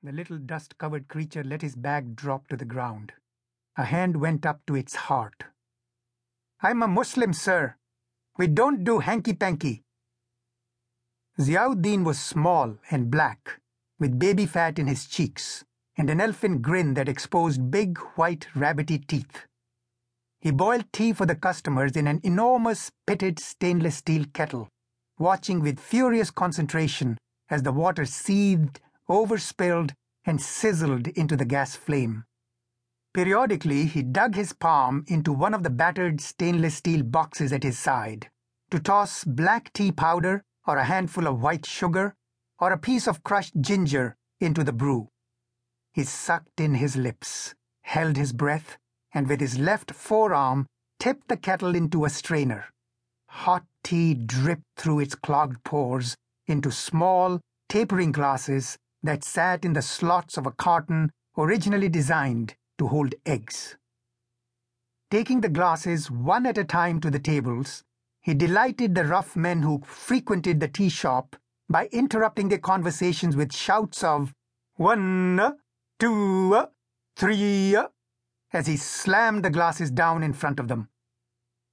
[0.00, 3.12] The little dust covered creature let his bag drop to the ground.
[3.76, 5.44] A hand went up to its heart.
[6.62, 7.74] I'm a Muslim, sir.
[8.36, 9.82] We don't do hanky panky.
[11.40, 13.60] Ziauddin was small and black,
[13.98, 15.64] with baby fat in his cheeks
[15.96, 19.46] and an elfin grin that exposed big, white, rabbity teeth.
[20.40, 24.68] He boiled tea for the customers in an enormous, pitted stainless steel kettle,
[25.18, 27.18] watching with furious concentration
[27.50, 29.92] as the water seethed overspilled,
[30.24, 32.24] and sizzled into the gas flame.
[33.14, 37.78] Periodically, he dug his palm into one of the battered stainless steel boxes at his
[37.78, 38.28] side
[38.70, 42.14] to toss black tea powder or a handful of white sugar
[42.58, 45.08] or a piece of crushed ginger into the brew.
[45.92, 48.76] He sucked in his lips, held his breath,
[49.14, 50.66] and with his left forearm
[51.00, 52.66] tipped the kettle into a strainer.
[53.28, 56.16] Hot tea dripped through its clogged pores
[56.46, 62.88] into small, tapering glasses that sat in the slots of a carton originally designed to
[62.88, 63.76] hold eggs.
[65.10, 67.84] Taking the glasses one at a time to the tables,
[68.20, 71.36] he delighted the rough men who frequented the tea shop
[71.68, 74.34] by interrupting their conversations with shouts of
[74.76, 75.56] one,
[75.98, 76.66] two,
[77.16, 77.76] three,
[78.52, 80.88] as he slammed the glasses down in front of them.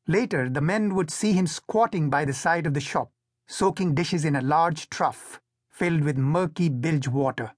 [0.08, 3.12] Later, the men would see him squatting by the side of the shop,
[3.48, 5.42] soaking dishes in a large trough
[5.76, 7.52] filled with murky bilge water,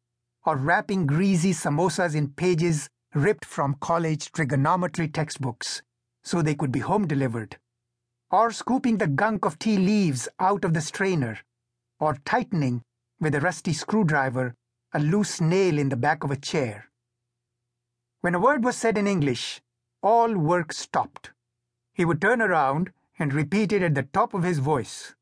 [0.44, 5.84] or wrapping greasy samosas in pages ripped from college trigonometry textbooks
[6.24, 7.58] so they could be home delivered,
[8.32, 11.38] or scooping the gunk of tea leaves out of the strainer,
[12.00, 12.82] or tightening
[13.20, 14.56] with a rusty screwdriver
[14.94, 16.90] a loose nail in the back of a chair.
[18.22, 19.62] When a word was said in English,
[20.02, 21.32] all work stopped.
[21.94, 25.14] He would turn around and repeat it at the top of his voice.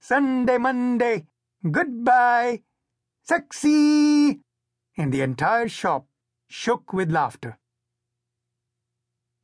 [0.00, 1.26] Sunday, Monday,
[1.70, 2.62] Goodbye!
[3.22, 4.40] Sexy!
[4.96, 6.08] And the entire shop
[6.48, 7.60] shook with laughter.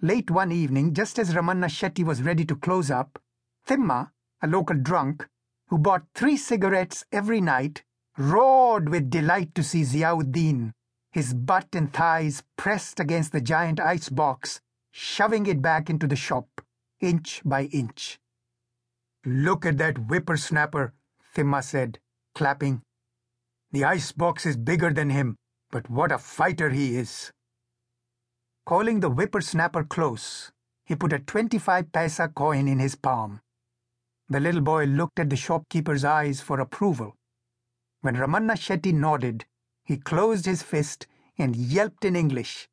[0.02, 3.22] Late one evening, just as Ramanna Shetty was ready to close up,
[3.68, 4.10] Thimma,
[4.42, 5.28] a local drunk,
[5.68, 7.84] who bought three cigarettes every night,
[8.16, 10.72] roared with delight to see Ziauddin,
[11.12, 14.60] his butt and thighs pressed against the giant ice box,
[14.90, 16.62] shoving it back into the shop,
[17.00, 18.18] inch by inch.
[19.24, 20.94] Look at that whippersnapper,
[21.32, 22.00] Thimma said
[22.38, 22.80] clapping.
[23.72, 25.34] The ice box is bigger than him,
[25.72, 27.32] but what a fighter he is.
[28.64, 30.52] Calling the whippersnapper close,
[30.86, 33.40] he put a 25 paisa coin in his palm.
[34.28, 37.16] The little boy looked at the shopkeeper's eyes for approval.
[38.02, 39.44] When Ramanna Shetty nodded,
[39.84, 42.68] he closed his fist and yelped in English,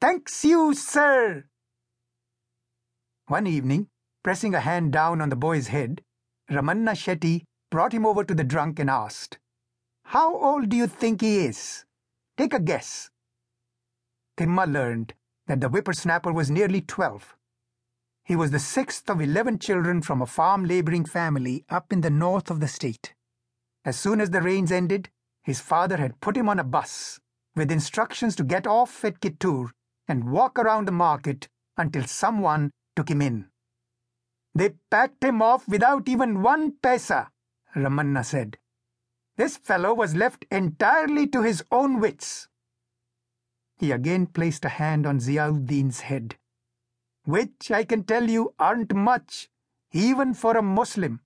[0.00, 1.44] Thanks you, sir!
[3.26, 3.88] One evening,
[4.22, 6.00] pressing a hand down on the boy's head,
[6.50, 9.36] Ramanna Shetty brought him over to the drunk and asked,
[10.04, 11.84] How old do you think he is?
[12.36, 13.10] Take a guess.
[14.38, 15.14] Thimma learned
[15.48, 17.34] that the whippersnapper was nearly twelve.
[18.22, 22.10] He was the sixth of eleven children from a farm laboring family up in the
[22.10, 23.12] north of the state.
[23.84, 25.10] As soon as the rains ended,
[25.42, 27.18] his father had put him on a bus
[27.56, 29.70] with instructions to get off at Kittur
[30.06, 33.46] and walk around the market until someone took him in.
[34.54, 37.30] They packed him off without even one paisa
[37.74, 38.58] Ramanna said.
[39.36, 42.48] This fellow was left entirely to his own wits.
[43.76, 46.36] He again placed a hand on Ziauddin's head,
[47.24, 49.48] which I can tell you aren't much,
[49.92, 51.20] even for a Muslim.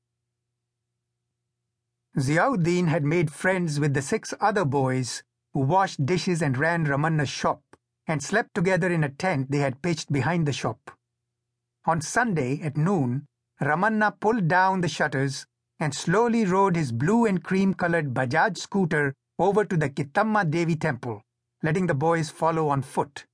[2.19, 5.23] Ziauddin had made friends with the six other boys
[5.53, 7.63] who washed dishes and ran Ramanna's shop
[8.07, 10.91] and slept together in a tent they had pitched behind the shop.
[11.85, 13.27] On Sunday at noon,
[13.61, 15.47] Ramanna pulled down the shutters
[15.81, 20.77] and slowly rode his blue and cream colored Bajaj scooter over to the Kittamma Devi
[20.77, 21.23] temple,
[21.63, 23.27] letting the boys follow on foot.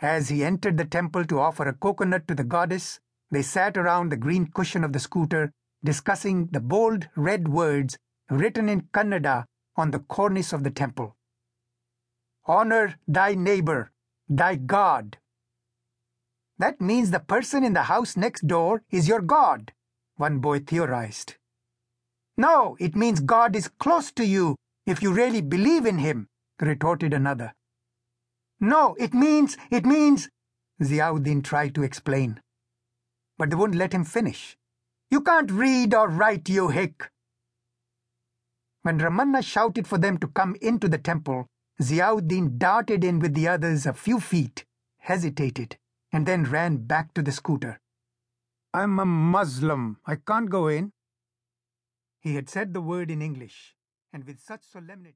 [0.00, 3.00] As he entered the temple to offer a coconut to the goddess,
[3.30, 5.52] they sat around the green cushion of the scooter,
[5.84, 7.98] discussing the bold red words
[8.30, 9.44] written in Kannada
[9.76, 11.16] on the cornice of the temple.
[12.46, 13.92] Honor thy neighbor,
[14.28, 15.18] thy God.
[16.58, 19.72] That means the person in the house next door is your God,
[20.16, 21.36] one boy theorized.
[22.40, 24.56] No, it means God is close to you
[24.86, 26.26] if you really believe in Him,
[26.58, 27.52] retorted another.
[28.58, 30.30] No, it means, it means,
[30.82, 32.40] Ziauddin tried to explain.
[33.36, 34.56] But they wouldn't let him finish.
[35.10, 37.10] You can't read or write, you hick.
[38.84, 41.46] When Ramanna shouted for them to come into the temple,
[41.78, 44.64] Ziauddin darted in with the others a few feet,
[44.96, 45.76] hesitated,
[46.10, 47.78] and then ran back to the scooter.
[48.72, 49.98] I'm a Muslim.
[50.06, 50.92] I can't go in.
[52.20, 53.74] He had said the word in English,
[54.12, 55.08] and with such solemnity.